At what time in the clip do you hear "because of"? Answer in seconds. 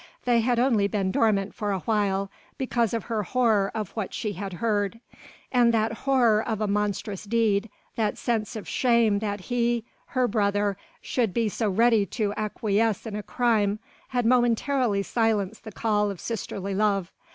2.57-3.03